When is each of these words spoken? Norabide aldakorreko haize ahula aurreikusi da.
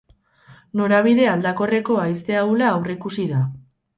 Norabide 0.79 1.27
aldakorreko 1.33 1.99
haize 2.05 2.39
ahula 2.39 2.71
aurreikusi 2.79 3.29
da. 3.37 3.45